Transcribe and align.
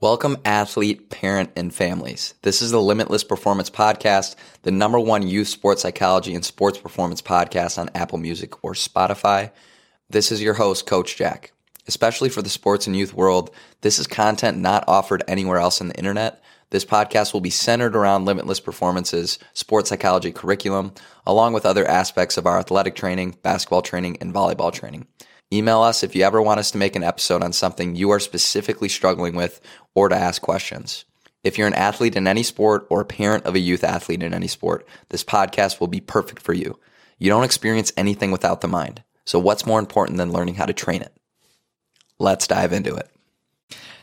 Welcome, 0.00 0.36
athlete, 0.44 1.10
parent, 1.10 1.50
and 1.56 1.74
families. 1.74 2.34
This 2.42 2.62
is 2.62 2.70
the 2.70 2.80
Limitless 2.80 3.24
Performance 3.24 3.68
Podcast, 3.68 4.36
the 4.62 4.70
number 4.70 5.00
one 5.00 5.26
youth 5.26 5.48
sports 5.48 5.82
psychology 5.82 6.36
and 6.36 6.44
sports 6.44 6.78
performance 6.78 7.20
podcast 7.20 7.78
on 7.78 7.90
Apple 7.96 8.18
Music 8.18 8.62
or 8.62 8.74
Spotify. 8.74 9.50
This 10.08 10.30
is 10.30 10.40
your 10.40 10.54
host, 10.54 10.86
Coach 10.86 11.16
Jack. 11.16 11.50
Especially 11.88 12.28
for 12.28 12.42
the 12.42 12.48
sports 12.48 12.86
and 12.86 12.94
youth 12.94 13.12
world, 13.12 13.50
this 13.80 13.98
is 13.98 14.06
content 14.06 14.56
not 14.56 14.84
offered 14.86 15.24
anywhere 15.26 15.58
else 15.58 15.80
on 15.80 15.88
the 15.88 15.98
internet. 15.98 16.44
This 16.70 16.84
podcast 16.84 17.32
will 17.32 17.40
be 17.40 17.50
centered 17.50 17.96
around 17.96 18.24
Limitless 18.24 18.60
Performance's 18.60 19.40
sports 19.52 19.88
psychology 19.88 20.30
curriculum, 20.30 20.92
along 21.26 21.54
with 21.54 21.66
other 21.66 21.84
aspects 21.84 22.36
of 22.36 22.46
our 22.46 22.60
athletic 22.60 22.94
training, 22.94 23.36
basketball 23.42 23.82
training, 23.82 24.18
and 24.20 24.32
volleyball 24.32 24.72
training. 24.72 25.08
Email 25.50 25.80
us 25.80 26.02
if 26.02 26.14
you 26.14 26.24
ever 26.24 26.42
want 26.42 26.60
us 26.60 26.70
to 26.72 26.78
make 26.78 26.94
an 26.94 27.02
episode 27.02 27.42
on 27.42 27.54
something 27.54 27.96
you 27.96 28.10
are 28.10 28.20
specifically 28.20 28.88
struggling 28.88 29.34
with 29.34 29.62
or 29.94 30.10
to 30.10 30.14
ask 30.14 30.42
questions. 30.42 31.06
If 31.42 31.56
you're 31.56 31.66
an 31.66 31.74
athlete 31.74 32.16
in 32.16 32.26
any 32.26 32.42
sport 32.42 32.86
or 32.90 33.00
a 33.00 33.06
parent 33.06 33.46
of 33.46 33.54
a 33.54 33.60
youth 33.60 33.82
athlete 33.82 34.22
in 34.22 34.34
any 34.34 34.48
sport, 34.48 34.86
this 35.08 35.24
podcast 35.24 35.80
will 35.80 35.86
be 35.86 36.00
perfect 36.00 36.42
for 36.42 36.52
you. 36.52 36.78
You 37.18 37.30
don't 37.30 37.44
experience 37.44 37.92
anything 37.96 38.30
without 38.30 38.60
the 38.60 38.68
mind. 38.68 39.02
So, 39.24 39.38
what's 39.38 39.66
more 39.66 39.78
important 39.78 40.18
than 40.18 40.32
learning 40.32 40.56
how 40.56 40.66
to 40.66 40.74
train 40.74 41.00
it? 41.00 41.16
Let's 42.18 42.46
dive 42.46 42.72
into 42.72 42.94
it. 42.94 43.08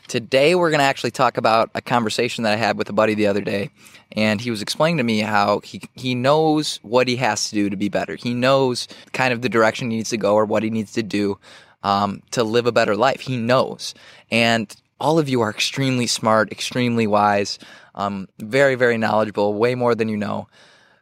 Today, 0.08 0.54
we're 0.54 0.70
going 0.70 0.80
to 0.80 0.84
actually 0.84 1.10
talk 1.10 1.36
about 1.36 1.70
a 1.74 1.80
conversation 1.80 2.44
that 2.44 2.52
I 2.52 2.56
had 2.56 2.78
with 2.78 2.88
a 2.88 2.92
buddy 2.92 3.14
the 3.14 3.26
other 3.26 3.40
day. 3.40 3.70
And 4.12 4.40
he 4.40 4.50
was 4.50 4.62
explaining 4.62 4.98
to 4.98 5.02
me 5.02 5.20
how 5.20 5.60
he, 5.60 5.82
he 5.94 6.14
knows 6.14 6.78
what 6.82 7.08
he 7.08 7.16
has 7.16 7.48
to 7.48 7.54
do 7.54 7.70
to 7.70 7.76
be 7.76 7.88
better. 7.88 8.14
He 8.14 8.32
knows 8.32 8.86
kind 9.12 9.32
of 9.32 9.42
the 9.42 9.48
direction 9.48 9.90
he 9.90 9.96
needs 9.96 10.10
to 10.10 10.16
go 10.16 10.34
or 10.34 10.44
what 10.44 10.62
he 10.62 10.70
needs 10.70 10.92
to 10.92 11.02
do 11.02 11.38
um, 11.82 12.22
to 12.30 12.44
live 12.44 12.66
a 12.66 12.72
better 12.72 12.96
life. 12.96 13.20
He 13.20 13.36
knows. 13.36 13.94
And 14.30 14.74
all 15.00 15.18
of 15.18 15.28
you 15.28 15.40
are 15.40 15.50
extremely 15.50 16.06
smart, 16.06 16.52
extremely 16.52 17.06
wise, 17.06 17.58
um, 17.94 18.28
very, 18.38 18.76
very 18.76 18.98
knowledgeable, 18.98 19.54
way 19.54 19.74
more 19.74 19.94
than 19.94 20.08
you 20.08 20.16
know. 20.16 20.48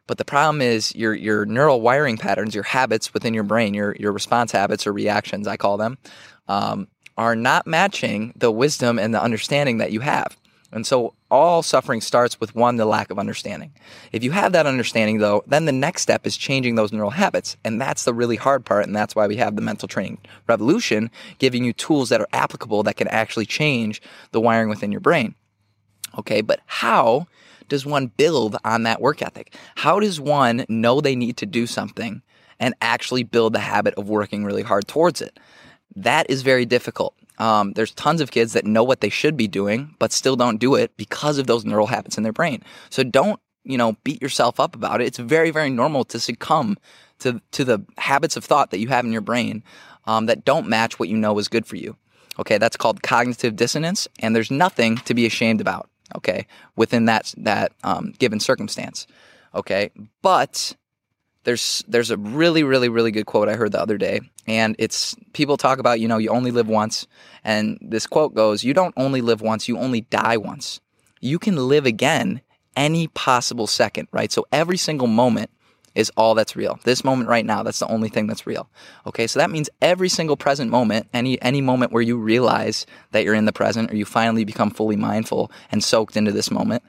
But 0.07 0.17
the 0.17 0.25
problem 0.25 0.61
is 0.61 0.93
your 0.95 1.15
your 1.15 1.45
neural 1.45 1.81
wiring 1.81 2.17
patterns, 2.17 2.53
your 2.53 2.63
habits 2.63 3.13
within 3.13 3.33
your 3.33 3.43
brain, 3.43 3.73
your 3.73 3.95
your 3.99 4.11
response 4.11 4.51
habits 4.51 4.85
or 4.85 4.93
reactions, 4.93 5.47
I 5.47 5.57
call 5.57 5.77
them, 5.77 5.97
um, 6.47 6.87
are 7.17 7.35
not 7.35 7.65
matching 7.65 8.33
the 8.35 8.51
wisdom 8.51 8.99
and 8.99 9.13
the 9.13 9.21
understanding 9.21 9.77
that 9.77 9.91
you 9.91 10.01
have. 10.01 10.37
And 10.71 10.85
so 10.85 11.13
all 11.31 11.63
suffering 11.63 12.01
starts 12.01 12.39
with 12.39 12.53
one, 12.53 12.75
the 12.75 12.85
lack 12.85 13.09
of 13.09 13.17
understanding. 13.17 13.71
If 14.11 14.23
you 14.23 14.31
have 14.31 14.51
that 14.51 14.65
understanding 14.65 15.19
though, 15.19 15.43
then 15.47 15.65
the 15.65 15.71
next 15.71 16.01
step 16.01 16.27
is 16.27 16.35
changing 16.35 16.75
those 16.75 16.91
neural 16.91 17.11
habits. 17.11 17.55
And 17.63 17.79
that's 17.79 18.03
the 18.03 18.13
really 18.13 18.35
hard 18.35 18.65
part. 18.65 18.85
And 18.85 18.95
that's 18.95 19.15
why 19.15 19.25
we 19.25 19.37
have 19.37 19.55
the 19.55 19.61
mental 19.61 19.87
training 19.87 20.17
revolution, 20.47 21.09
giving 21.39 21.63
you 21.63 21.71
tools 21.71 22.09
that 22.09 22.19
are 22.19 22.27
applicable 22.33 22.83
that 22.83 22.97
can 22.97 23.07
actually 23.07 23.45
change 23.45 24.01
the 24.31 24.41
wiring 24.41 24.67
within 24.67 24.91
your 24.91 25.01
brain. 25.01 25.35
Okay. 26.17 26.41
But 26.41 26.59
how 26.65 27.27
does 27.69 27.85
one 27.85 28.07
build 28.07 28.57
on 28.65 28.83
that 28.83 29.01
work 29.01 29.21
ethic? 29.21 29.55
How 29.75 30.01
does 30.01 30.19
one 30.19 30.65
know 30.67 30.99
they 30.99 31.15
need 31.15 31.37
to 31.37 31.45
do 31.45 31.67
something 31.67 32.21
and 32.59 32.75
actually 32.81 33.23
build 33.23 33.53
the 33.53 33.59
habit 33.59 33.93
of 33.95 34.09
working 34.09 34.43
really 34.43 34.63
hard 34.63 34.87
towards 34.87 35.21
it? 35.21 35.39
That 35.95 36.29
is 36.29 36.41
very 36.41 36.65
difficult. 36.65 37.15
Um, 37.37 37.73
there's 37.73 37.91
tons 37.91 38.21
of 38.21 38.31
kids 38.31 38.53
that 38.53 38.65
know 38.65 38.83
what 38.83 39.01
they 39.01 39.09
should 39.09 39.35
be 39.35 39.47
doing, 39.47 39.95
but 39.99 40.11
still 40.11 40.35
don't 40.35 40.57
do 40.57 40.75
it 40.75 40.95
because 40.97 41.37
of 41.37 41.47
those 41.47 41.65
neural 41.65 41.87
habits 41.87 42.17
in 42.17 42.23
their 42.23 42.33
brain. 42.33 42.63
So 42.89 43.03
don't, 43.03 43.39
you 43.63 43.77
know, 43.77 43.97
beat 44.03 44.21
yourself 44.21 44.59
up 44.59 44.75
about 44.75 45.01
it. 45.01 45.05
It's 45.07 45.17
very, 45.17 45.51
very 45.51 45.69
normal 45.69 46.05
to 46.05 46.19
succumb 46.19 46.77
to, 47.19 47.41
to 47.51 47.63
the 47.65 47.79
habits 47.97 48.37
of 48.37 48.43
thought 48.45 48.71
that 48.71 48.79
you 48.79 48.87
have 48.89 49.05
in 49.05 49.11
your 49.11 49.21
brain 49.21 49.63
um, 50.05 50.27
that 50.27 50.45
don't 50.45 50.67
match 50.67 50.99
what 50.99 51.09
you 51.09 51.17
know 51.17 51.37
is 51.39 51.47
good 51.47 51.65
for 51.65 51.75
you. 51.75 51.97
Okay, 52.39 52.57
that's 52.57 52.77
called 52.77 53.01
cognitive 53.01 53.55
dissonance, 53.55 54.07
and 54.19 54.35
there's 54.35 54.51
nothing 54.51 54.97
to 54.97 55.13
be 55.13 55.25
ashamed 55.25 55.61
about. 55.61 55.89
Okay, 56.15 56.45
within 56.75 57.05
that 57.05 57.33
that 57.37 57.71
um, 57.83 58.13
given 58.19 58.39
circumstance. 58.39 59.07
Okay, 59.53 59.89
but 60.21 60.75
there's 61.45 61.83
there's 61.87 62.11
a 62.11 62.17
really 62.17 62.63
really 62.63 62.89
really 62.89 63.11
good 63.11 63.25
quote 63.25 63.47
I 63.47 63.53
heard 63.53 63.71
the 63.71 63.81
other 63.81 63.97
day, 63.97 64.19
and 64.45 64.75
it's 64.77 65.15
people 65.33 65.57
talk 65.57 65.79
about 65.79 65.99
you 65.99 66.07
know 66.07 66.17
you 66.17 66.29
only 66.29 66.51
live 66.51 66.67
once, 66.67 67.07
and 67.43 67.77
this 67.81 68.05
quote 68.05 68.35
goes, 68.35 68.63
"You 68.63 68.73
don't 68.73 68.93
only 68.97 69.21
live 69.21 69.41
once, 69.41 69.67
you 69.67 69.77
only 69.77 70.01
die 70.01 70.37
once. 70.37 70.81
You 71.21 71.39
can 71.39 71.55
live 71.55 71.85
again 71.85 72.41
any 72.75 73.07
possible 73.07 73.67
second, 73.67 74.09
right? 74.11 74.31
So 74.31 74.45
every 74.51 74.77
single 74.77 75.07
moment 75.07 75.49
is 75.95 76.11
all 76.17 76.35
that's 76.35 76.57
real. 76.57 76.77
This 76.83 77.05
moment 77.05 77.29
right 77.29 77.45
now, 77.45 77.63
that's 77.63 77.79
the 77.79 77.87
only 77.87 78.09
thing 78.09 78.27
that's 78.27 78.45
real. 78.45 78.69
Okay, 79.07 79.27
so 79.27 79.39
that 79.39 79.49
means 79.49 79.69
every 79.81 80.09
single 80.09 80.35
present 80.35 80.69
moment, 80.69 81.07
any 81.13 81.41
any 81.41 81.61
moment 81.61 81.91
where 81.91 82.01
you 82.01 82.17
realize 82.17 82.85
that 83.11 83.23
you're 83.23 83.33
in 83.33 83.45
the 83.45 83.53
present, 83.53 83.91
or 83.91 83.95
you 83.95 84.05
finally 84.05 84.43
become 84.43 84.71
fully 84.71 84.97
mindful 84.97 85.51
and 85.71 85.83
soaked 85.83 86.17
into 86.17 86.31
this 86.31 86.51
moment." 86.51 86.83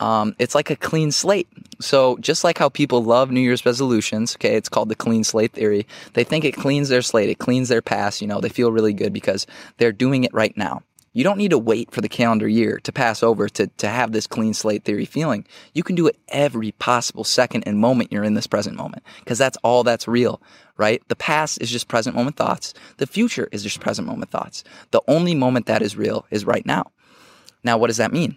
Um, 0.00 0.34
it's 0.38 0.54
like 0.54 0.70
a 0.70 0.76
clean 0.76 1.10
slate. 1.10 1.48
So 1.80 2.16
just 2.18 2.44
like 2.44 2.58
how 2.58 2.68
people 2.68 3.02
love 3.02 3.30
New 3.30 3.40
Year's 3.40 3.66
resolutions, 3.66 4.36
okay, 4.36 4.56
it's 4.56 4.68
called 4.68 4.88
the 4.88 4.94
clean 4.94 5.24
slate 5.24 5.52
theory. 5.52 5.86
They 6.14 6.24
think 6.24 6.44
it 6.44 6.52
cleans 6.52 6.88
their 6.88 7.02
slate, 7.02 7.30
it 7.30 7.38
cleans 7.38 7.68
their 7.68 7.82
past. 7.82 8.20
You 8.20 8.28
know, 8.28 8.40
they 8.40 8.48
feel 8.48 8.72
really 8.72 8.92
good 8.92 9.12
because 9.12 9.46
they're 9.78 9.92
doing 9.92 10.24
it 10.24 10.34
right 10.34 10.56
now. 10.56 10.82
You 11.12 11.24
don't 11.24 11.38
need 11.38 11.50
to 11.50 11.58
wait 11.58 11.90
for 11.90 12.00
the 12.00 12.08
calendar 12.08 12.46
year 12.46 12.78
to 12.84 12.92
pass 12.92 13.22
over 13.22 13.48
to, 13.48 13.66
to 13.66 13.88
have 13.88 14.12
this 14.12 14.26
clean 14.26 14.54
slate 14.54 14.84
theory 14.84 15.04
feeling. 15.04 15.46
You 15.72 15.82
can 15.82 15.96
do 15.96 16.06
it 16.06 16.16
every 16.28 16.72
possible 16.72 17.24
second 17.24 17.64
and 17.66 17.78
moment 17.78 18.12
you're 18.12 18.24
in 18.24 18.34
this 18.34 18.46
present 18.46 18.76
moment 18.76 19.02
because 19.20 19.38
that's 19.38 19.56
all 19.64 19.82
that's 19.82 20.06
real, 20.06 20.40
right? 20.76 21.02
The 21.08 21.16
past 21.16 21.60
is 21.60 21.70
just 21.70 21.88
present 21.88 22.14
moment 22.14 22.36
thoughts. 22.36 22.74
The 22.98 23.06
future 23.06 23.48
is 23.50 23.62
just 23.62 23.80
present 23.80 24.06
moment 24.06 24.30
thoughts. 24.30 24.62
The 24.90 25.02
only 25.08 25.34
moment 25.34 25.66
that 25.66 25.82
is 25.82 25.96
real 25.96 26.26
is 26.30 26.44
right 26.44 26.64
now. 26.64 26.92
Now, 27.64 27.78
what 27.78 27.88
does 27.88 27.96
that 27.96 28.12
mean? 28.12 28.36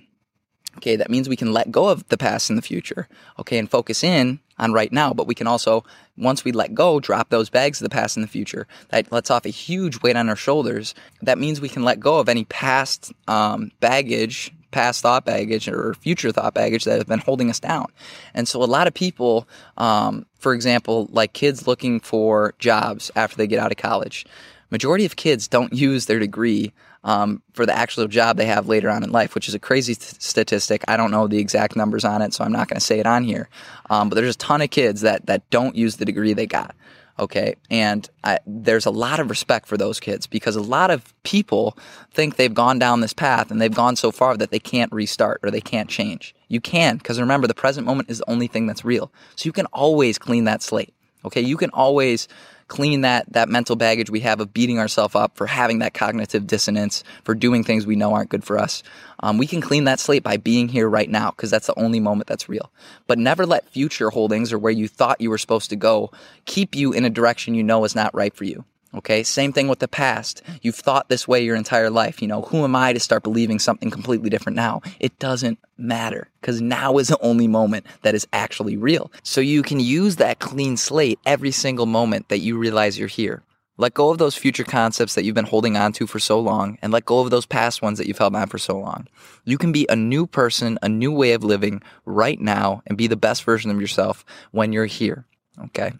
Okay, 0.77 0.95
that 0.95 1.09
means 1.09 1.27
we 1.27 1.35
can 1.35 1.51
let 1.51 1.71
go 1.71 1.89
of 1.89 2.07
the 2.07 2.17
past 2.17 2.49
and 2.49 2.57
the 2.57 2.61
future, 2.63 3.07
okay, 3.37 3.57
and 3.57 3.69
focus 3.69 4.03
in 4.03 4.39
on 4.57 4.71
right 4.71 4.91
now. 4.91 5.13
But 5.13 5.27
we 5.27 5.35
can 5.35 5.47
also, 5.47 5.83
once 6.17 6.45
we 6.45 6.51
let 6.51 6.73
go, 6.73 6.99
drop 6.99 7.29
those 7.29 7.49
bags 7.49 7.81
of 7.81 7.85
the 7.85 7.93
past 7.93 8.15
and 8.15 8.23
the 8.23 8.29
future. 8.29 8.67
That 8.89 9.11
lets 9.11 9.29
off 9.29 9.45
a 9.45 9.49
huge 9.49 10.01
weight 10.01 10.15
on 10.15 10.29
our 10.29 10.35
shoulders. 10.35 10.95
That 11.21 11.37
means 11.37 11.59
we 11.59 11.69
can 11.69 11.83
let 11.83 11.99
go 11.99 12.19
of 12.19 12.29
any 12.29 12.45
past 12.45 13.11
um, 13.27 13.71
baggage, 13.81 14.51
past 14.71 15.01
thought 15.01 15.25
baggage, 15.25 15.67
or 15.67 15.93
future 15.95 16.31
thought 16.31 16.53
baggage 16.53 16.85
that 16.85 16.97
have 16.97 17.07
been 17.07 17.19
holding 17.19 17.49
us 17.49 17.59
down. 17.59 17.87
And 18.33 18.47
so, 18.47 18.63
a 18.63 18.65
lot 18.65 18.87
of 18.87 18.93
people, 18.93 19.47
um, 19.77 20.25
for 20.39 20.53
example, 20.53 21.09
like 21.11 21.33
kids 21.33 21.67
looking 21.67 21.99
for 21.99 22.53
jobs 22.59 23.11
after 23.17 23.35
they 23.35 23.47
get 23.47 23.59
out 23.59 23.71
of 23.71 23.77
college, 23.77 24.25
majority 24.69 25.05
of 25.05 25.17
kids 25.17 25.49
don't 25.49 25.73
use 25.73 26.05
their 26.05 26.19
degree 26.19 26.71
um, 27.03 27.41
for 27.53 27.65
the 27.65 27.75
actual 27.75 28.07
job 28.07 28.37
they 28.37 28.45
have 28.45 28.67
later 28.67 28.89
on 28.89 29.03
in 29.03 29.11
life, 29.11 29.33
which 29.35 29.47
is 29.47 29.55
a 29.55 29.59
crazy 29.59 29.93
statistic. 29.93 30.83
I 30.87 30.97
don't 30.97 31.11
know 31.11 31.27
the 31.27 31.39
exact 31.39 31.75
numbers 31.75 32.05
on 32.05 32.21
it, 32.21 32.33
so 32.33 32.43
I'm 32.43 32.51
not 32.51 32.67
going 32.67 32.79
to 32.79 32.85
say 32.85 32.99
it 32.99 33.07
on 33.07 33.23
here. 33.23 33.49
Um, 33.89 34.09
but 34.09 34.15
there's 34.15 34.35
a 34.35 34.37
ton 34.37 34.61
of 34.61 34.69
kids 34.69 35.01
that 35.01 35.25
that 35.25 35.49
don't 35.49 35.75
use 35.75 35.97
the 35.97 36.05
degree 36.05 36.33
they 36.33 36.47
got. 36.47 36.75
Okay, 37.19 37.55
and 37.69 38.09
I, 38.23 38.39
there's 38.47 38.85
a 38.85 38.91
lot 38.91 39.19
of 39.19 39.29
respect 39.29 39.67
for 39.67 39.77
those 39.77 39.99
kids 39.99 40.25
because 40.25 40.55
a 40.55 40.61
lot 40.61 40.89
of 40.89 41.13
people 41.23 41.77
think 42.11 42.35
they've 42.35 42.53
gone 42.53 42.79
down 42.79 43.01
this 43.01 43.13
path 43.13 43.51
and 43.51 43.61
they've 43.61 43.73
gone 43.73 43.95
so 43.95 44.11
far 44.11 44.37
that 44.37 44.49
they 44.49 44.59
can't 44.59 44.91
restart 44.91 45.39
or 45.43 45.51
they 45.51 45.61
can't 45.61 45.89
change. 45.89 46.33
You 46.47 46.61
can 46.61 46.97
because 46.97 47.19
remember 47.19 47.47
the 47.47 47.53
present 47.53 47.85
moment 47.85 48.09
is 48.09 48.19
the 48.19 48.29
only 48.29 48.47
thing 48.47 48.65
that's 48.65 48.85
real. 48.85 49.11
So 49.35 49.47
you 49.47 49.51
can 49.51 49.67
always 49.67 50.17
clean 50.17 50.45
that 50.45 50.63
slate. 50.63 50.93
Okay, 51.23 51.41
you 51.41 51.57
can 51.57 51.69
always 51.71 52.27
clean 52.71 53.01
that 53.01 53.25
that 53.33 53.49
mental 53.49 53.75
baggage 53.75 54.09
we 54.09 54.21
have 54.21 54.39
of 54.39 54.53
beating 54.53 54.79
ourselves 54.79 55.13
up 55.13 55.35
for 55.35 55.45
having 55.45 55.79
that 55.79 55.93
cognitive 55.93 56.47
dissonance, 56.47 57.03
for 57.25 57.35
doing 57.35 57.65
things 57.65 57.85
we 57.85 57.97
know 57.97 58.13
aren't 58.13 58.29
good 58.29 58.45
for 58.45 58.57
us. 58.57 58.81
Um, 59.19 59.37
we 59.37 59.45
can 59.45 59.59
clean 59.59 59.83
that 59.83 59.99
slate 59.99 60.23
by 60.23 60.37
being 60.37 60.69
here 60.69 60.87
right 60.87 61.09
now 61.09 61.31
because 61.31 61.51
that's 61.51 61.67
the 61.67 61.77
only 61.77 61.99
moment 61.99 62.27
that's 62.27 62.47
real. 62.47 62.71
But 63.07 63.19
never 63.19 63.45
let 63.45 63.67
future 63.67 64.09
holdings 64.09 64.53
or 64.53 64.57
where 64.57 64.71
you 64.71 64.87
thought 64.87 65.19
you 65.19 65.29
were 65.29 65.37
supposed 65.37 65.69
to 65.71 65.75
go 65.75 66.11
keep 66.45 66.73
you 66.73 66.93
in 66.93 67.03
a 67.03 67.09
direction 67.09 67.55
you 67.55 67.63
know 67.63 67.83
is 67.83 67.93
not 67.93 68.15
right 68.15 68.33
for 68.33 68.45
you. 68.45 68.63
Okay, 68.93 69.23
same 69.23 69.53
thing 69.53 69.69
with 69.69 69.79
the 69.79 69.87
past. 69.87 70.41
You've 70.61 70.75
thought 70.75 71.07
this 71.07 71.25
way 71.25 71.43
your 71.43 71.55
entire 71.55 71.89
life. 71.89 72.21
You 72.21 72.27
know, 72.27 72.41
who 72.41 72.65
am 72.65 72.75
I 72.75 72.91
to 72.91 72.99
start 72.99 73.23
believing 73.23 73.57
something 73.57 73.89
completely 73.89 74.29
different 74.29 74.57
now? 74.57 74.81
It 74.99 75.17
doesn't 75.17 75.59
matter 75.77 76.29
because 76.41 76.59
now 76.59 76.97
is 76.97 77.07
the 77.07 77.21
only 77.21 77.47
moment 77.47 77.85
that 78.01 78.15
is 78.15 78.27
actually 78.33 78.75
real. 78.75 79.09
So 79.23 79.39
you 79.39 79.63
can 79.63 79.79
use 79.79 80.17
that 80.17 80.39
clean 80.39 80.75
slate 80.75 81.19
every 81.25 81.51
single 81.51 81.85
moment 81.85 82.27
that 82.27 82.39
you 82.39 82.57
realize 82.57 82.99
you're 82.99 83.07
here. 83.07 83.43
Let 83.77 83.93
go 83.93 84.09
of 84.09 84.17
those 84.17 84.35
future 84.35 84.65
concepts 84.65 85.15
that 85.15 85.23
you've 85.23 85.35
been 85.35 85.45
holding 85.45 85.77
on 85.77 85.93
to 85.93 86.05
for 86.05 86.19
so 86.19 86.39
long 86.39 86.77
and 86.81 86.91
let 86.91 87.05
go 87.05 87.19
of 87.19 87.29
those 87.29 87.45
past 87.45 87.81
ones 87.81 87.97
that 87.97 88.07
you've 88.07 88.17
held 88.17 88.35
on 88.35 88.47
for 88.47 88.57
so 88.57 88.77
long. 88.77 89.07
You 89.45 89.57
can 89.57 89.71
be 89.71 89.87
a 89.89 89.95
new 89.95 90.27
person, 90.27 90.77
a 90.81 90.89
new 90.89 91.11
way 91.11 91.31
of 91.31 91.43
living 91.45 91.81
right 92.05 92.39
now 92.39 92.83
and 92.85 92.97
be 92.97 93.07
the 93.07 93.15
best 93.15 93.43
version 93.43 93.71
of 93.71 93.79
yourself 93.79 94.25
when 94.51 94.73
you're 94.73 94.85
here. 94.85 95.25
Okay. 95.65 95.93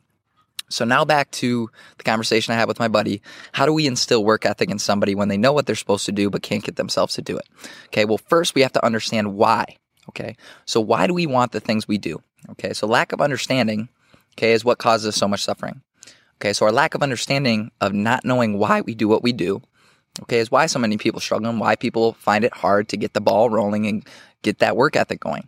So 0.72 0.86
now 0.86 1.06
back 1.06 1.32
to 1.32 1.70
the 1.98 2.04
conversation 2.04 2.54
I 2.54 2.58
had 2.58 2.68
with 2.68 2.80
my 2.80 2.88
buddy. 2.88 3.22
How 3.54 3.66
do 3.66 3.74
we 3.74 3.88
instill 3.88 4.24
work 4.24 4.46
ethic 4.46 4.70
in 4.70 4.80
somebody 4.80 5.16
when 5.16 5.28
they 5.28 5.38
know 5.38 5.54
what 5.54 5.66
they're 5.66 5.76
supposed 5.76 6.06
to 6.06 6.12
do 6.12 6.30
but 6.30 6.42
can't 6.42 6.64
get 6.64 6.76
themselves 6.76 7.16
to 7.16 7.22
do 7.22 7.38
it? 7.38 7.48
Okay, 7.88 8.06
well, 8.06 8.18
first 8.18 8.56
we 8.56 8.62
have 8.62 8.74
to 8.74 8.86
understand 8.86 9.36
why. 9.36 9.66
Okay, 10.10 10.36
so 10.66 10.82
why 10.82 11.08
do 11.08 11.14
we 11.14 11.28
want 11.28 11.52
the 11.52 11.60
things 11.60 11.88
we 11.88 11.98
do? 11.98 12.22
Okay, 12.50 12.74
so 12.74 12.88
lack 12.88 13.12
of 13.12 13.22
understanding, 13.22 13.88
okay, 14.34 14.54
is 14.54 14.66
what 14.66 14.80
causes 14.80 15.16
so 15.16 15.28
much 15.28 15.44
suffering. 15.44 15.82
Okay, 16.38 16.54
so 16.54 16.66
our 16.66 16.72
lack 16.72 16.96
of 16.96 17.04
understanding 17.04 17.72
of 17.80 17.94
not 17.94 18.26
knowing 18.26 18.58
why 18.58 18.82
we 18.82 18.96
do 18.96 19.08
what 19.08 19.22
we 19.22 19.32
do 19.32 19.62
Okay, 20.24 20.40
is 20.40 20.52
why 20.52 20.66
so 20.66 20.80
many 20.80 20.98
people 20.98 21.22
struggle 21.22 21.50
and 21.50 21.60
why 21.60 21.76
people 21.76 22.14
find 22.14 22.44
it 22.44 22.54
hard 22.54 22.90
to 22.90 22.98
get 22.98 23.14
the 23.14 23.22
ball 23.22 23.50
rolling 23.50 23.88
and 23.88 24.06
get 24.42 24.60
that 24.60 24.76
work 24.76 24.96
ethic 24.96 25.22
going. 25.22 25.48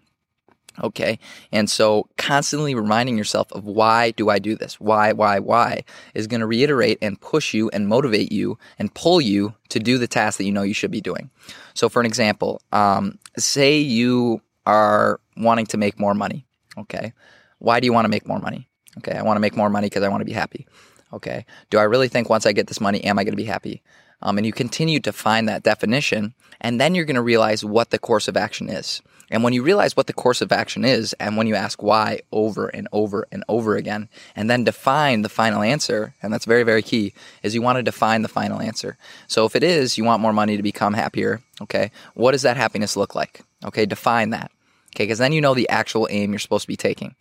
Okay. 0.81 1.19
And 1.51 1.69
so 1.69 2.07
constantly 2.17 2.73
reminding 2.73 3.17
yourself 3.17 3.51
of 3.51 3.65
why 3.65 4.11
do 4.11 4.29
I 4.29 4.39
do 4.39 4.55
this? 4.55 4.79
Why, 4.79 5.13
why, 5.13 5.39
why 5.39 5.83
is 6.13 6.27
going 6.27 6.41
to 6.41 6.47
reiterate 6.47 6.97
and 7.01 7.19
push 7.21 7.53
you 7.53 7.69
and 7.69 7.87
motivate 7.87 8.31
you 8.31 8.57
and 8.79 8.93
pull 8.93 9.21
you 9.21 9.53
to 9.69 9.79
do 9.79 9.97
the 9.97 10.07
task 10.07 10.37
that 10.37 10.45
you 10.45 10.51
know 10.51 10.63
you 10.63 10.73
should 10.73 10.91
be 10.91 11.01
doing. 11.01 11.29
So 11.73 11.89
for 11.89 11.99
an 11.99 12.05
example, 12.05 12.61
um, 12.71 13.19
say 13.37 13.77
you 13.77 14.41
are 14.65 15.19
wanting 15.37 15.67
to 15.67 15.77
make 15.77 15.99
more 15.99 16.13
money. 16.13 16.45
Okay. 16.77 17.13
Why 17.59 17.79
do 17.79 17.85
you 17.85 17.93
want 17.93 18.05
to 18.05 18.09
make 18.09 18.27
more 18.27 18.39
money? 18.39 18.67
Okay. 18.97 19.13
I 19.13 19.21
want 19.21 19.35
to 19.37 19.41
make 19.41 19.55
more 19.55 19.69
money 19.69 19.87
because 19.87 20.03
I 20.03 20.09
want 20.09 20.21
to 20.21 20.25
be 20.25 20.33
happy. 20.33 20.65
Okay. 21.11 21.45
Do 21.69 21.77
I 21.77 21.83
really 21.83 22.07
think 22.07 22.29
once 22.29 22.45
I 22.47 22.51
get 22.51 22.67
this 22.67 22.81
money, 22.81 23.03
am 23.03 23.19
I 23.19 23.23
going 23.23 23.33
to 23.33 23.37
be 23.37 23.43
happy? 23.43 23.83
Um, 24.23 24.37
and 24.37 24.47
you 24.47 24.53
continue 24.53 24.99
to 25.01 25.13
find 25.13 25.47
that 25.47 25.63
definition, 25.63 26.33
and 26.61 26.79
then 26.79 26.95
you're 26.95 27.05
going 27.05 27.15
to 27.15 27.21
realize 27.21 27.63
what 27.63 27.91
the 27.91 27.99
course 27.99 28.27
of 28.27 28.37
action 28.37 28.69
is. 28.69 29.01
And 29.29 29.43
when 29.43 29.53
you 29.53 29.63
realize 29.63 29.97
what 29.97 30.07
the 30.07 30.13
course 30.13 30.41
of 30.41 30.51
action 30.51 30.85
is, 30.85 31.13
and 31.13 31.37
when 31.37 31.47
you 31.47 31.55
ask 31.55 31.81
why 31.81 32.21
over 32.31 32.67
and 32.67 32.87
over 32.91 33.27
and 33.31 33.43
over 33.49 33.75
again, 33.75 34.07
and 34.35 34.49
then 34.49 34.63
define 34.63 35.23
the 35.23 35.29
final 35.29 35.61
answer, 35.61 36.13
and 36.21 36.31
that's 36.31 36.45
very, 36.45 36.63
very 36.63 36.81
key, 36.81 37.13
is 37.41 37.53
you 37.53 37.61
want 37.61 37.77
to 37.77 37.83
define 37.83 38.21
the 38.21 38.27
final 38.27 38.61
answer. 38.61 38.97
So 39.27 39.45
if 39.45 39.55
it 39.55 39.63
is 39.63 39.97
you 39.97 40.03
want 40.03 40.21
more 40.21 40.33
money 40.33 40.55
to 40.55 40.63
become 40.63 40.93
happier, 40.93 41.41
okay, 41.61 41.91
what 42.13 42.31
does 42.31 42.43
that 42.43 42.57
happiness 42.57 42.95
look 42.95 43.15
like? 43.15 43.41
Okay, 43.65 43.85
define 43.85 44.29
that. 44.29 44.51
Okay, 44.95 45.05
because 45.05 45.17
then 45.17 45.33
you 45.33 45.41
know 45.41 45.55
the 45.55 45.69
actual 45.69 46.07
aim 46.11 46.31
you're 46.31 46.39
supposed 46.39 46.63
to 46.63 46.67
be 46.67 46.77
taking. 46.77 47.15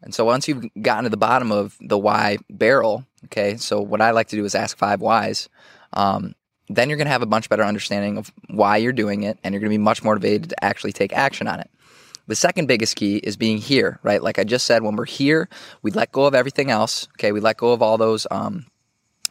And 0.00 0.14
so 0.14 0.24
once 0.24 0.48
you've 0.48 0.64
gotten 0.80 1.04
to 1.04 1.10
the 1.10 1.16
bottom 1.16 1.52
of 1.52 1.76
the 1.80 1.98
why 1.98 2.38
barrel, 2.48 3.04
okay, 3.26 3.56
so 3.56 3.80
what 3.80 4.00
I 4.00 4.12
like 4.12 4.28
to 4.28 4.36
do 4.36 4.44
is 4.44 4.54
ask 4.54 4.78
five 4.78 5.00
whys. 5.00 5.48
Um, 5.92 6.34
then 6.68 6.88
you're 6.88 6.98
going 6.98 7.06
to 7.06 7.12
have 7.12 7.22
a 7.22 7.26
much 7.26 7.48
better 7.48 7.64
understanding 7.64 8.18
of 8.18 8.30
why 8.48 8.76
you're 8.76 8.92
doing 8.92 9.22
it 9.22 9.38
and 9.42 9.52
you're 9.52 9.60
going 9.60 9.70
to 9.70 9.78
be 9.78 9.82
much 9.82 10.02
motivated 10.02 10.50
to 10.50 10.64
actually 10.64 10.92
take 10.92 11.12
action 11.12 11.46
on 11.46 11.60
it. 11.60 11.70
The 12.26 12.36
second 12.36 12.66
biggest 12.66 12.96
key 12.96 13.16
is 13.16 13.38
being 13.38 13.56
here, 13.56 13.98
right? 14.02 14.22
Like 14.22 14.38
I 14.38 14.44
just 14.44 14.66
said, 14.66 14.82
when 14.82 14.96
we're 14.96 15.06
here, 15.06 15.48
we 15.80 15.90
let 15.90 16.12
go 16.12 16.26
of 16.26 16.34
everything 16.34 16.70
else. 16.70 17.08
Okay, 17.16 17.32
we 17.32 17.40
let 17.40 17.56
go 17.56 17.72
of 17.72 17.80
all 17.80 17.96
those 17.96 18.26
um, 18.30 18.66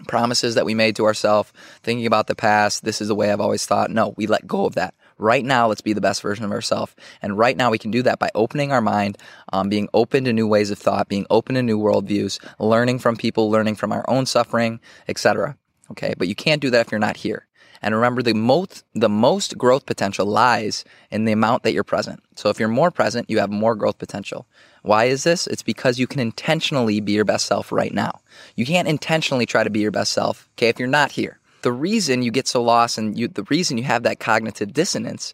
promises 0.07 0.55
that 0.55 0.65
we 0.65 0.73
made 0.73 0.95
to 0.95 1.05
ourselves, 1.05 1.53
thinking 1.83 2.07
about 2.07 2.25
the 2.25 2.35
past. 2.35 2.83
This 2.83 2.99
is 2.99 3.07
the 3.07 3.15
way 3.15 3.31
I've 3.31 3.39
always 3.39 3.67
thought. 3.67 3.91
No, 3.91 4.15
we 4.17 4.25
let 4.25 4.47
go 4.47 4.65
of 4.65 4.73
that. 4.75 4.95
Right 5.19 5.45
now, 5.45 5.67
let's 5.67 5.81
be 5.81 5.93
the 5.93 6.01
best 6.01 6.23
version 6.23 6.43
of 6.43 6.51
ourselves. 6.51 6.95
And 7.21 7.37
right 7.37 7.55
now, 7.55 7.69
we 7.69 7.77
can 7.77 7.91
do 7.91 8.01
that 8.01 8.17
by 8.17 8.31
opening 8.33 8.71
our 8.71 8.81
mind, 8.81 9.19
um, 9.53 9.69
being 9.69 9.89
open 9.93 10.23
to 10.23 10.33
new 10.33 10.47
ways 10.47 10.71
of 10.71 10.79
thought, 10.79 11.07
being 11.07 11.27
open 11.29 11.53
to 11.53 11.61
new 11.61 11.79
worldviews, 11.79 12.39
learning 12.59 12.97
from 12.97 13.15
people, 13.15 13.51
learning 13.51 13.75
from 13.75 13.91
our 13.91 14.07
own 14.07 14.25
suffering, 14.25 14.79
etc. 15.07 15.55
Okay, 15.91 16.13
but 16.17 16.27
you 16.27 16.35
can't 16.35 16.61
do 16.61 16.69
that 16.71 16.85
if 16.85 16.91
you're 16.91 16.99
not 16.99 17.17
here. 17.17 17.47
And 17.81 17.93
remember, 17.93 18.23
the 18.23 18.33
most 18.33 18.83
the 18.93 19.09
most 19.09 19.57
growth 19.57 19.85
potential 19.85 20.25
lies 20.25 20.83
in 21.11 21.25
the 21.25 21.31
amount 21.31 21.63
that 21.63 21.73
you're 21.73 21.83
present. 21.83 22.21
So 22.35 22.49
if 22.49 22.59
you're 22.59 22.69
more 22.69 22.91
present, 22.91 23.29
you 23.29 23.39
have 23.39 23.49
more 23.49 23.75
growth 23.75 23.97
potential. 23.97 24.47
Why 24.81 25.05
is 25.05 25.23
this? 25.23 25.47
It's 25.47 25.63
because 25.63 25.99
you 25.99 26.07
can 26.07 26.19
intentionally 26.19 26.99
be 27.01 27.11
your 27.11 27.25
best 27.25 27.45
self 27.45 27.71
right 27.71 27.93
now. 27.93 28.21
You 28.55 28.65
can't 28.65 28.87
intentionally 28.87 29.45
try 29.45 29.63
to 29.63 29.69
be 29.69 29.79
your 29.79 29.91
best 29.91 30.13
self, 30.13 30.49
okay, 30.55 30.69
if 30.69 30.79
you're 30.79 30.87
not 30.87 31.11
here. 31.11 31.39
The 31.61 31.71
reason 31.71 32.21
you 32.21 32.31
get 32.31 32.47
so 32.47 32.63
lost 32.63 32.97
and 32.97 33.17
you, 33.17 33.27
the 33.27 33.43
reason 33.43 33.77
you 33.77 33.83
have 33.83 34.03
that 34.03 34.19
cognitive 34.19 34.73
dissonance 34.73 35.33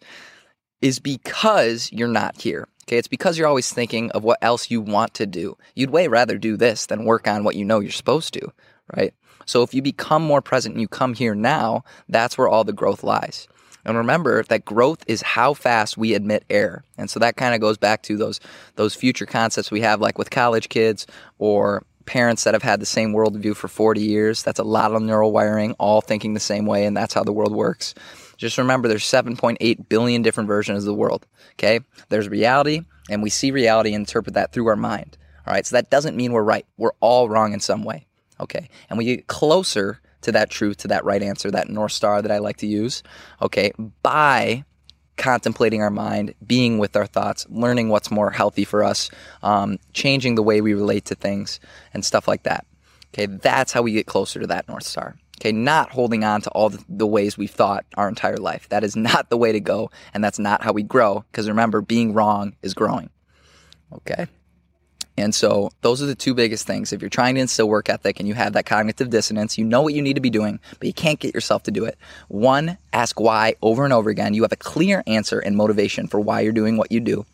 is 0.82 0.98
because 0.98 1.90
you're 1.92 2.08
not 2.08 2.40
here. 2.40 2.68
Okay, 2.86 2.98
it's 2.98 3.08
because 3.08 3.38
you're 3.38 3.48
always 3.48 3.72
thinking 3.72 4.10
of 4.10 4.24
what 4.24 4.38
else 4.42 4.70
you 4.70 4.80
want 4.80 5.14
to 5.14 5.26
do. 5.26 5.56
You'd 5.74 5.90
way 5.90 6.08
rather 6.08 6.36
do 6.36 6.56
this 6.56 6.86
than 6.86 7.06
work 7.06 7.26
on 7.26 7.44
what 7.44 7.56
you 7.56 7.64
know 7.64 7.80
you're 7.80 7.90
supposed 7.90 8.34
to, 8.34 8.52
right? 8.94 9.14
So 9.46 9.62
if 9.62 9.74
you 9.74 9.82
become 9.82 10.22
more 10.22 10.42
present 10.42 10.74
and 10.74 10.80
you 10.80 10.88
come 10.88 11.14
here 11.14 11.34
now, 11.34 11.84
that's 12.08 12.38
where 12.38 12.48
all 12.48 12.64
the 12.64 12.72
growth 12.72 13.02
lies. 13.02 13.48
And 13.84 13.96
remember 13.96 14.42
that 14.44 14.64
growth 14.64 15.04
is 15.06 15.22
how 15.22 15.54
fast 15.54 15.98
we 15.98 16.14
admit 16.14 16.44
error. 16.48 16.84
And 16.96 17.10
so 17.10 17.20
that 17.20 17.36
kind 17.36 17.54
of 17.54 17.60
goes 17.60 17.76
back 17.76 18.02
to 18.04 18.16
those 18.16 18.40
those 18.76 18.94
future 18.94 19.26
concepts 19.26 19.70
we 19.70 19.82
have 19.82 20.00
like 20.00 20.16
with 20.16 20.30
college 20.30 20.68
kids 20.68 21.06
or 21.38 21.84
parents 22.06 22.44
that 22.44 22.54
have 22.54 22.62
had 22.62 22.80
the 22.80 22.86
same 22.86 23.12
worldview 23.12 23.56
for 23.56 23.68
40 23.68 24.00
years. 24.00 24.42
That's 24.42 24.58
a 24.58 24.64
lot 24.64 24.92
of 24.92 25.02
neural 25.02 25.32
wiring, 25.32 25.72
all 25.72 26.00
thinking 26.00 26.34
the 26.34 26.40
same 26.40 26.66
way, 26.66 26.86
and 26.86 26.96
that's 26.96 27.14
how 27.14 27.24
the 27.24 27.32
world 27.32 27.54
works. 27.54 27.94
Just 28.36 28.58
remember 28.58 28.88
there's 28.88 29.04
7.8 29.04 29.88
billion 29.88 30.22
different 30.22 30.48
versions 30.48 30.80
of 30.80 30.84
the 30.84 30.94
world. 30.94 31.26
Okay? 31.52 31.80
There's 32.08 32.28
reality, 32.28 32.82
and 33.08 33.22
we 33.22 33.30
see 33.30 33.50
reality 33.50 33.94
and 33.94 34.02
interpret 34.02 34.34
that 34.34 34.52
through 34.52 34.66
our 34.66 34.76
mind. 34.76 35.16
All 35.46 35.52
right, 35.52 35.66
so 35.66 35.76
that 35.76 35.90
doesn't 35.90 36.16
mean 36.16 36.32
we're 36.32 36.42
right. 36.42 36.66
We're 36.78 36.92
all 37.00 37.28
wrong 37.28 37.52
in 37.52 37.60
some 37.60 37.84
way. 37.84 38.06
Okay. 38.40 38.68
And 38.88 38.98
we 38.98 39.04
get 39.04 39.26
closer 39.26 40.00
to 40.22 40.32
that 40.32 40.50
truth, 40.50 40.78
to 40.78 40.88
that 40.88 41.04
right 41.04 41.22
answer, 41.22 41.50
that 41.50 41.68
North 41.68 41.92
Star 41.92 42.22
that 42.22 42.32
I 42.32 42.38
like 42.38 42.56
to 42.58 42.66
use, 42.66 43.02
okay, 43.42 43.72
by 44.02 44.64
contemplating 45.16 45.82
our 45.82 45.90
mind, 45.90 46.34
being 46.44 46.78
with 46.78 46.96
our 46.96 47.06
thoughts, 47.06 47.46
learning 47.48 47.88
what's 47.88 48.10
more 48.10 48.30
healthy 48.30 48.64
for 48.64 48.82
us, 48.82 49.10
um, 49.42 49.78
changing 49.92 50.34
the 50.34 50.42
way 50.42 50.60
we 50.60 50.74
relate 50.74 51.04
to 51.06 51.14
things, 51.14 51.60
and 51.92 52.04
stuff 52.04 52.26
like 52.26 52.42
that. 52.44 52.66
Okay, 53.12 53.26
that's 53.26 53.72
how 53.72 53.82
we 53.82 53.92
get 53.92 54.06
closer 54.06 54.40
to 54.40 54.46
that 54.48 54.66
North 54.66 54.84
Star. 54.84 55.14
Okay, 55.38 55.52
not 55.52 55.90
holding 55.90 56.24
on 56.24 56.40
to 56.42 56.50
all 56.50 56.70
the, 56.88 57.06
ways 57.06 57.36
we've 57.36 57.50
thought 57.50 57.84
our 57.96 58.08
entire 58.08 58.36
life. 58.36 58.68
That 58.70 58.84
is 58.84 58.96
not 58.96 59.30
the 59.30 59.36
way 59.36 59.52
to 59.52 59.60
go, 59.60 59.90
and 60.12 60.22
that's 60.22 60.38
not 60.38 60.62
how 60.62 60.72
we 60.72 60.82
grow, 60.82 61.24
because 61.30 61.48
remember, 61.48 61.80
being 61.80 62.12
wrong 62.12 62.56
is 62.62 62.74
growing. 62.74 63.10
Okay. 63.92 64.26
And 65.16 65.34
so 65.34 65.70
those 65.80 66.02
are 66.02 66.06
the 66.06 66.14
two 66.14 66.34
biggest 66.34 66.66
things. 66.66 66.92
If 66.92 67.00
you're 67.00 67.08
trying 67.08 67.36
to 67.36 67.40
instill 67.40 67.68
work 67.68 67.88
ethic 67.88 68.18
and 68.18 68.28
you 68.28 68.34
have 68.34 68.52
that 68.54 68.66
cognitive 68.66 69.10
dissonance, 69.10 69.56
you 69.56 69.64
know 69.64 69.82
what 69.82 69.94
you 69.94 70.02
need 70.02 70.14
to 70.14 70.20
be 70.20 70.30
doing, 70.30 70.58
but 70.78 70.86
you 70.86 70.92
can't 70.92 71.20
get 71.20 71.34
yourself 71.34 71.62
to 71.64 71.70
do 71.70 71.84
it. 71.84 71.96
One, 72.28 72.78
ask 72.92 73.20
why 73.20 73.54
over 73.62 73.84
and 73.84 73.92
over 73.92 74.10
again. 74.10 74.34
You 74.34 74.42
have 74.42 74.52
a 74.52 74.56
clear 74.56 75.04
answer 75.06 75.38
and 75.38 75.56
motivation 75.56 76.08
for 76.08 76.18
why 76.18 76.40
you're 76.40 76.52
doing 76.52 76.76
what 76.76 76.90
you 76.90 77.00
do. 77.00 77.24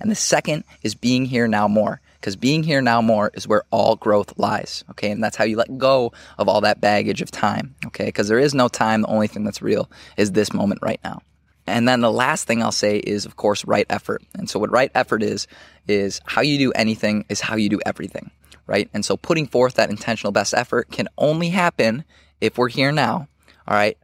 And 0.00 0.10
the 0.10 0.16
second 0.16 0.64
is 0.82 0.94
being 0.94 1.24
here 1.24 1.48
now 1.48 1.66
more. 1.66 2.00
Because 2.20 2.36
being 2.36 2.62
here 2.62 2.80
now 2.80 3.02
more 3.02 3.30
is 3.34 3.46
where 3.46 3.64
all 3.70 3.96
growth 3.96 4.38
lies. 4.38 4.82
Okay. 4.92 5.10
And 5.10 5.22
that's 5.22 5.36
how 5.36 5.44
you 5.44 5.58
let 5.58 5.76
go 5.76 6.12
of 6.38 6.48
all 6.48 6.62
that 6.62 6.80
baggage 6.80 7.20
of 7.20 7.30
time. 7.30 7.74
Okay. 7.84 8.06
Because 8.06 8.28
there 8.28 8.38
is 8.38 8.54
no 8.54 8.68
time. 8.68 9.02
The 9.02 9.08
only 9.08 9.26
thing 9.26 9.44
that's 9.44 9.60
real 9.60 9.90
is 10.16 10.32
this 10.32 10.54
moment 10.54 10.80
right 10.82 11.00
now. 11.04 11.20
And 11.66 11.88
then 11.88 12.00
the 12.00 12.12
last 12.12 12.46
thing 12.46 12.62
I'll 12.62 12.72
say 12.72 12.98
is, 12.98 13.24
of 13.24 13.36
course, 13.36 13.64
right 13.64 13.86
effort. 13.88 14.22
And 14.34 14.48
so 14.48 14.58
what 14.58 14.70
right 14.70 14.90
effort 14.94 15.22
is, 15.22 15.46
is 15.88 16.20
how 16.26 16.42
you 16.42 16.58
do 16.58 16.72
anything 16.72 17.24
is 17.28 17.40
how 17.40 17.56
you 17.56 17.68
do 17.68 17.80
everything, 17.86 18.30
right? 18.66 18.88
And 18.92 19.04
so 19.04 19.16
putting 19.16 19.46
forth 19.46 19.74
that 19.74 19.90
intentional 19.90 20.32
best 20.32 20.54
effort 20.54 20.90
can 20.90 21.08
only 21.16 21.48
happen 21.48 22.04
if 22.40 22.58
we're 22.58 22.68
here 22.68 22.92
now, 22.92 23.28
all 23.66 23.76
right? 23.76 23.96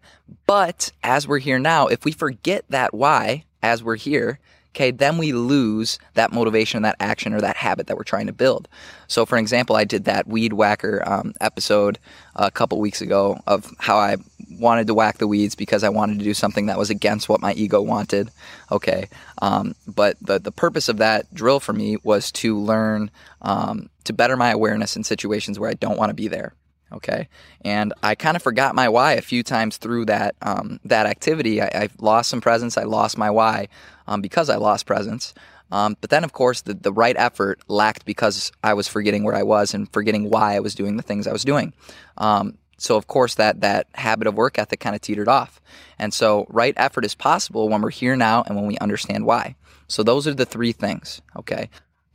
But 0.47 0.93
as 1.03 1.29
we're 1.29 1.39
here 1.39 1.59
now, 1.59 1.89
if 1.89 2.05
we 2.05 2.13
forget 2.13 2.65
that 2.71 2.95
why 2.95 3.45
as 3.63 3.83
we're 3.83 3.97
here, 3.97 4.39
okay, 4.75 4.91
then 4.91 5.19
we 5.19 5.33
lose 5.33 5.99
that 6.15 6.33
motivation, 6.33 6.83
that 6.83 6.97
action, 7.01 7.33
or 7.33 7.41
that 7.41 7.57
habit 7.57 7.87
that 7.89 7.97
we're 7.97 8.05
trying 8.05 8.27
to 8.27 8.33
build. 8.33 8.69
So, 9.09 9.27
for 9.27 9.37
example, 9.37 9.77
I 9.77 9.85
did 9.85 10.05
that 10.05 10.27
weed 10.27 10.53
whacker 10.53 11.03
um, 11.07 11.35
episode 11.41 11.99
a 12.37 12.51
couple 12.51 12.79
weeks 12.79 13.01
ago 13.01 13.41
of 13.47 13.73
how 13.79 13.99
I 13.99 14.17
wanted 14.59 14.87
to 14.87 14.95
whack 14.95 15.19
the 15.19 15.27
weeds 15.27 15.55
because 15.55 15.83
I 15.83 15.89
wanted 15.89 16.19
to 16.19 16.25
do 16.25 16.35
something 16.35 16.67
that 16.67 16.79
was 16.79 16.91
against 16.91 17.29
what 17.29 17.41
my 17.41 17.53
ego 17.55 17.81
wanted. 17.83 18.31
Okay, 18.71 19.09
um, 19.43 19.75
but 19.87 20.17
the 20.21 20.39
the 20.39 20.53
purpose 20.53 20.89
of 20.89 20.99
that 20.99 21.33
drill 21.35 21.61
for 21.61 21.73
me 21.73 21.97
was 22.05 22.31
to 22.33 22.59
learn 22.59 23.11
um, 23.43 23.91
to 24.05 24.13
better 24.13 24.37
my 24.37 24.51
awareness 24.51 24.97
in 24.97 25.05
situations 25.05 25.59
where 25.59 25.71
I 25.71 25.75
don't 25.75 25.99
want 25.99 26.11
to 26.11 26.15
be 26.15 26.29
there. 26.29 26.55
Okay, 26.93 27.29
and 27.63 27.93
I 28.03 28.15
kind 28.15 28.37
of 28.37 28.43
forgot 28.43 28.75
my 28.75 28.89
why 28.89 29.13
a 29.13 29.23
few 29.23 29.43
times 29.43 29.77
through 29.77 30.07
that 30.07 30.35
um, 30.43 30.81
that 30.85 31.07
activity. 31.07 31.63
I, 31.63 31.67
I, 31.67 31.89
lost 31.99 32.31
some 32.31 32.41
presence. 32.41 32.77
I 32.77 32.83
lost 32.83 33.17
my 33.17 33.31
why 33.31 33.69
um, 34.09 34.21
because 34.21 34.51
I 34.51 34.57
lost 34.57 34.87
presence. 34.87 35.33
Um, 35.73 35.97
but 36.01 36.11
then, 36.11 36.25
of 36.25 36.33
course, 36.33 36.63
the, 36.63 36.75
the 36.75 36.93
right 36.93 37.15
effort 37.17 37.61
lacked 37.69 38.05
because 38.05 38.51
I 38.65 38.75
was 38.75 38.89
forgetting 38.89 39.23
where 39.23 39.37
I 39.37 39.45
was 39.45 39.73
and 39.73 39.93
forgetting 39.93 40.29
why 40.29 40.57
I 40.57 40.61
was 40.61 40.75
doing 40.75 40.97
the 40.97 41.03
things 41.05 41.29
I 41.29 41.33
was 41.33 41.45
doing. 41.45 41.73
Um, 42.19 42.59
so 42.81 42.97
of 42.97 43.07
course 43.07 43.35
that 43.35 43.61
that 43.61 43.87
habit 43.95 44.27
of 44.27 44.35
work 44.35 44.59
ethic 44.59 44.81
kind 44.81 44.97
of 44.97 45.03
teetered 45.03 45.29
off. 45.29 45.61
And 45.99 46.15
so 46.15 46.47
right 46.49 46.73
effort 46.79 47.05
is 47.05 47.15
possible 47.15 47.69
when 47.69 47.83
we're 47.83 47.91
here 47.91 48.17
now 48.17 48.43
and 48.47 48.57
when 48.57 48.67
we 48.67 48.79
understand 48.79 49.27
why. 49.27 49.55
So 49.87 50.03
those 50.03 50.27
are 50.27 50.33
the 50.33 50.47
three 50.47 50.73
things, 50.73 51.21
okay? 51.37 51.69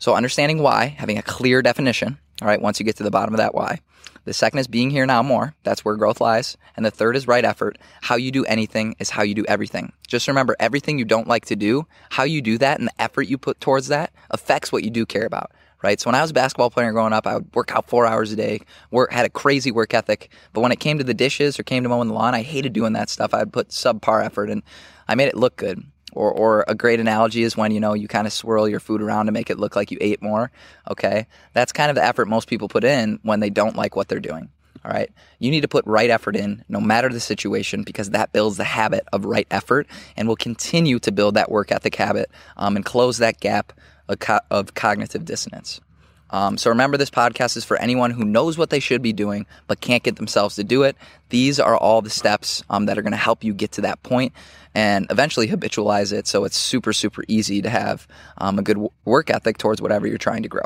So 0.06 0.14
understanding 0.14 0.60
why, 0.60 0.96
having 1.00 1.18
a 1.18 1.24
clear 1.24 1.64
definition, 1.64 2.20
all 2.40 2.48
right, 2.48 2.62
once 2.62 2.80
you 2.80 2.86
get 2.86 2.96
to 2.98 3.04
the 3.04 3.10
bottom 3.10 3.34
of 3.34 3.40
that 3.40 3.56
why. 3.56 3.80
The 4.26 4.36
second 4.36 4.60
is 4.60 4.68
being 4.68 4.92
here 4.92 5.08
now 5.08 5.24
more. 5.24 5.56
That's 5.64 5.84
where 5.84 5.96
growth 5.96 6.22
lies. 6.22 6.58
And 6.78 6.86
the 6.86 6.92
third 6.92 7.16
is 7.16 7.28
right 7.28 7.44
effort. 7.44 7.80
How 8.04 8.16
you 8.16 8.30
do 8.30 8.46
anything 8.46 8.96
is 9.00 9.10
how 9.10 9.24
you 9.24 9.34
do 9.34 9.46
everything. 9.48 9.94
Just 10.08 10.28
remember 10.28 10.56
everything 10.60 11.00
you 11.00 11.06
don't 11.06 11.28
like 11.28 11.46
to 11.46 11.56
do, 11.56 11.88
how 12.12 12.22
you 12.22 12.44
do 12.44 12.60
that 12.60 12.78
and 12.78 12.88
the 12.88 13.02
effort 13.02 13.24
you 13.24 13.40
put 13.40 13.60
towards 13.60 13.88
that 13.88 14.14
affects 14.30 14.72
what 14.72 14.84
you 14.84 14.92
do 14.92 15.08
care 15.08 15.26
about 15.26 15.52
right? 15.84 16.00
So 16.00 16.08
when 16.08 16.16
I 16.16 16.22
was 16.22 16.32
a 16.32 16.34
basketball 16.34 16.72
player 16.72 16.92
growing 16.92 17.14
up, 17.14 17.28
I 17.28 17.36
would 17.36 17.54
work 17.54 17.72
out 17.76 17.88
four 17.88 18.08
hours 18.08 18.32
a 18.32 18.36
day, 18.36 18.62
work, 18.90 19.12
had 19.12 19.26
a 19.26 19.30
crazy 19.30 19.72
work 19.72 19.94
ethic. 19.94 20.32
But 20.52 20.62
when 20.62 20.72
it 20.72 20.80
came 20.80 20.98
to 20.98 21.04
the 21.04 21.14
dishes 21.14 21.60
or 21.60 21.64
came 21.64 21.84
to 21.84 21.90
mowing 21.90 22.08
the 22.08 22.14
lawn, 22.16 22.34
I 22.34 22.42
hated 22.42 22.74
doing 22.74 22.94
that 22.94 23.10
stuff. 23.10 23.36
I 23.36 23.40
would 23.40 23.54
put 23.54 23.70
subpar 23.70 24.26
effort 24.26 24.50
and 24.50 24.64
I 25.08 25.14
made 25.14 25.28
it 25.28 25.38
look 25.38 25.58
good. 25.58 25.84
Or, 26.16 26.32
or 26.32 26.66
a 26.68 26.74
great 26.76 27.00
analogy 27.00 27.44
is 27.44 27.58
when, 27.58 27.72
you 27.72 27.80
know, 27.80 27.94
you 27.94 28.08
kind 28.08 28.26
of 28.26 28.34
swirl 28.34 28.68
your 28.68 28.80
food 28.80 29.02
around 29.02 29.28
to 29.28 29.32
make 29.34 29.50
it 29.50 29.60
look 29.60 29.76
like 29.76 29.92
you 29.92 29.98
ate 30.02 30.22
more. 30.22 30.50
Okay. 30.90 31.28
That's 31.54 31.72
kind 31.72 31.90
of 31.90 31.96
the 31.96 32.04
effort 32.04 32.28
most 32.28 32.48
people 32.48 32.70
put 32.70 32.84
in 32.84 33.20
when 33.24 33.42
they 33.42 33.50
don't 33.50 33.76
like 33.76 33.96
what 33.96 34.08
they're 34.08 34.20
doing. 34.20 34.50
All 34.84 34.92
right. 34.92 35.12
You 35.40 35.52
need 35.52 35.62
to 35.62 35.68
put 35.68 35.86
right 35.86 36.10
effort 36.10 36.36
in 36.36 36.64
no 36.70 36.80
matter 36.80 37.10
the 37.10 37.20
situation 37.20 37.84
because 37.84 38.12
that 38.12 38.32
builds 38.32 38.58
the 38.58 38.64
habit 38.64 39.04
of 39.12 39.26
right 39.26 39.48
effort 39.50 39.88
and 40.16 40.28
will 40.28 40.36
continue 40.36 41.00
to 41.00 41.12
build 41.12 41.36
that 41.36 41.52
work 41.52 41.72
ethic 41.72 41.96
habit 41.96 42.30
um, 42.56 42.76
and 42.76 42.86
close 42.86 43.18
that 43.18 43.40
gap 43.40 43.74
of, 44.08 44.20
co- 44.20 44.40
of 44.52 44.74
cognitive 44.76 45.26
dissonance. 45.26 45.82
Um, 46.36 46.58
so 46.58 46.70
remember, 46.70 46.98
this 46.98 47.10
podcast 47.10 47.56
is 47.56 47.64
for 47.64 47.78
anyone 47.78 48.12
who 48.12 48.26
knows 48.26 48.58
what 48.58 48.70
they 48.70 48.82
should 48.82 49.02
be 49.02 49.14
doing 49.14 49.46
but 49.68 49.80
can't 49.80 50.04
get 50.04 50.18
themselves 50.18 50.56
to 50.56 50.66
do 50.66 50.84
it. 50.84 50.98
These 51.30 51.62
are 51.62 51.78
all 51.78 52.02
the 52.02 52.10
steps 52.10 52.62
um, 52.70 52.88
that 52.88 52.98
are 52.98 53.02
going 53.02 53.14
to 53.14 53.18
help 53.18 53.46
you 53.46 53.54
get 53.54 53.72
to 53.74 53.82
that 53.82 54.04
point 54.04 54.34
and 54.74 55.08
eventually 55.10 55.48
habitualize 55.48 56.12
it 56.12 56.28
so 56.28 56.44
it's 56.44 56.58
super, 56.58 56.92
super 56.92 57.24
easy 57.30 57.62
to 57.62 57.70
have 57.70 58.06
um, 58.38 58.60
a 58.60 58.64
good 58.64 58.78
work 59.06 59.30
ethic 59.30 59.58
towards 59.58 59.82
whatever 59.82 60.08
you're 60.08 60.18
trying 60.18 60.44
to 60.44 60.50
grow. 60.50 60.66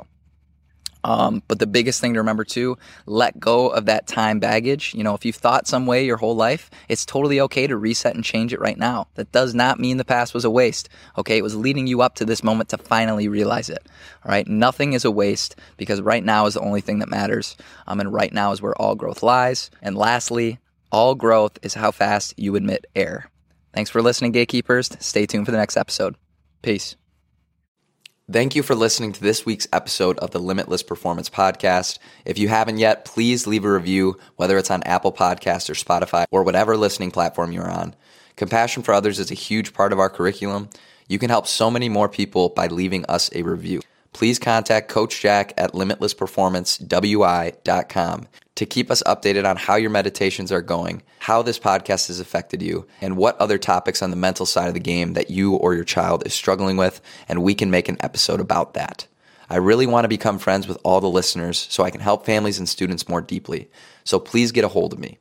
Um, 1.03 1.41
but 1.47 1.59
the 1.59 1.67
biggest 1.67 2.01
thing 2.01 2.13
to 2.13 2.19
remember 2.19 2.43
too, 2.43 2.77
let 3.05 3.39
go 3.39 3.69
of 3.69 3.85
that 3.85 4.07
time 4.07 4.39
baggage. 4.39 4.93
You 4.93 5.03
know, 5.03 5.15
if 5.15 5.25
you've 5.25 5.35
thought 5.35 5.67
some 5.67 5.85
way 5.85 6.05
your 6.05 6.17
whole 6.17 6.35
life, 6.35 6.69
it's 6.89 7.05
totally 7.05 7.39
okay 7.41 7.67
to 7.67 7.77
reset 7.77 8.15
and 8.15 8.23
change 8.23 8.53
it 8.53 8.59
right 8.59 8.77
now. 8.77 9.07
That 9.15 9.31
does 9.31 9.55
not 9.55 9.79
mean 9.79 9.97
the 9.97 10.05
past 10.05 10.33
was 10.33 10.45
a 10.45 10.49
waste. 10.49 10.89
Okay. 11.17 11.37
It 11.37 11.43
was 11.43 11.55
leading 11.55 11.87
you 11.87 12.01
up 12.01 12.15
to 12.15 12.25
this 12.25 12.43
moment 12.43 12.69
to 12.69 12.77
finally 12.77 13.27
realize 13.27 13.69
it. 13.69 13.87
All 14.25 14.31
right. 14.31 14.47
Nothing 14.47 14.93
is 14.93 15.05
a 15.05 15.11
waste 15.11 15.55
because 15.77 16.01
right 16.01 16.23
now 16.23 16.45
is 16.45 16.55
the 16.55 16.61
only 16.61 16.81
thing 16.81 16.99
that 16.99 17.09
matters. 17.09 17.55
Um, 17.87 17.99
and 17.99 18.13
right 18.13 18.33
now 18.33 18.51
is 18.51 18.61
where 18.61 18.79
all 18.79 18.95
growth 18.95 19.23
lies. 19.23 19.71
And 19.81 19.95
lastly, 19.95 20.59
all 20.91 21.15
growth 21.15 21.57
is 21.61 21.75
how 21.75 21.91
fast 21.91 22.33
you 22.37 22.55
admit 22.55 22.85
error. 22.95 23.29
Thanks 23.73 23.89
for 23.89 24.01
listening, 24.01 24.31
gatekeepers. 24.31 24.89
Stay 24.99 25.25
tuned 25.25 25.45
for 25.45 25.51
the 25.51 25.57
next 25.57 25.77
episode. 25.77 26.15
Peace. 26.61 26.95
Thank 28.31 28.55
you 28.55 28.61
for 28.61 28.75
listening 28.75 29.11
to 29.13 29.21
this 29.21 29.43
week's 29.43 29.67
episode 29.73 30.19
of 30.19 30.29
the 30.29 30.37
Limitless 30.37 30.83
Performance 30.83 31.31
Podcast. 31.31 31.97
If 32.25 32.37
you 32.37 32.47
haven't 32.47 32.77
yet, 32.77 33.03
please 33.03 33.47
leave 33.47 33.65
a 33.65 33.71
review, 33.71 34.19
whether 34.35 34.55
it's 34.59 34.69
on 34.69 34.83
Apple 34.83 35.11
Podcasts 35.11 35.67
or 35.67 35.73
Spotify 35.73 36.25
or 36.29 36.43
whatever 36.43 36.77
listening 36.77 37.09
platform 37.09 37.51
you're 37.51 37.71
on. 37.71 37.95
Compassion 38.35 38.83
for 38.83 38.93
others 38.93 39.17
is 39.17 39.31
a 39.31 39.35
huge 39.35 39.73
part 39.73 39.91
of 39.91 39.97
our 39.97 40.11
curriculum. 40.11 40.69
You 41.07 41.17
can 41.17 41.31
help 41.31 41.47
so 41.47 41.71
many 41.71 41.89
more 41.89 42.07
people 42.07 42.49
by 42.49 42.67
leaving 42.67 43.03
us 43.07 43.31
a 43.33 43.41
review. 43.41 43.81
Please 44.13 44.37
contact 44.37 44.89
Coach 44.89 45.21
Jack 45.21 45.55
at 45.57 45.73
limitlessperformancewi.com 45.73 48.27
to 48.59 48.65
keep 48.65 48.91
us 48.91 49.01
updated 49.03 49.49
on 49.49 49.55
how 49.55 49.77
your 49.77 49.89
meditations 49.89 50.51
are 50.51 50.61
going, 50.61 51.01
how 51.19 51.41
this 51.41 51.57
podcast 51.57 52.07
has 52.07 52.19
affected 52.19 52.61
you, 52.61 52.85
and 52.99 53.15
what 53.15 53.39
other 53.39 53.57
topics 53.57 54.01
on 54.01 54.09
the 54.09 54.17
mental 54.17 54.45
side 54.45 54.67
of 54.67 54.73
the 54.73 54.81
game 54.81 55.13
that 55.13 55.31
you 55.31 55.53
or 55.53 55.73
your 55.73 55.85
child 55.85 56.27
is 56.27 56.33
struggling 56.33 56.75
with, 56.75 56.99
and 57.29 57.41
we 57.41 57.55
can 57.55 57.71
make 57.71 57.87
an 57.87 57.95
episode 58.01 58.41
about 58.41 58.73
that. 58.73 59.07
I 59.49 59.55
really 59.55 59.87
want 59.87 60.03
to 60.03 60.09
become 60.09 60.37
friends 60.39 60.67
with 60.67 60.77
all 60.83 60.99
the 60.99 61.09
listeners 61.09 61.67
so 61.69 61.85
I 61.85 61.89
can 61.89 62.01
help 62.01 62.25
families 62.25 62.59
and 62.59 62.67
students 62.67 63.07
more 63.07 63.21
deeply. 63.21 63.69
So 64.03 64.19
please 64.19 64.51
get 64.51 64.65
a 64.65 64.67
hold 64.67 64.91
of 64.91 64.99
me. 64.99 65.19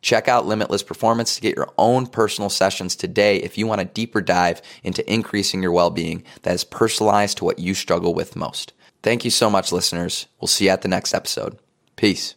Check 0.00 0.26
out 0.26 0.46
Limitless 0.46 0.82
Performance 0.82 1.34
to 1.34 1.42
get 1.42 1.56
your 1.56 1.68
own 1.76 2.06
personal 2.06 2.48
sessions 2.48 2.96
today 2.96 3.36
if 3.36 3.58
you 3.58 3.66
want 3.66 3.82
a 3.82 3.84
deeper 3.84 4.22
dive 4.22 4.62
into 4.82 5.12
increasing 5.12 5.62
your 5.62 5.72
well 5.72 5.90
being 5.90 6.24
that 6.40 6.54
is 6.54 6.64
personalized 6.64 7.36
to 7.36 7.44
what 7.44 7.58
you 7.58 7.74
struggle 7.74 8.14
with 8.14 8.34
most. 8.34 8.72
Thank 9.02 9.26
you 9.26 9.30
so 9.30 9.50
much, 9.50 9.72
listeners. 9.72 10.26
We'll 10.40 10.48
see 10.48 10.64
you 10.64 10.70
at 10.70 10.80
the 10.80 10.88
next 10.88 11.12
episode. 11.12 11.58
Peace. 11.94 12.34